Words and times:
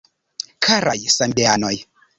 Karaj 0.69 0.97
samideanoj! 1.19 1.75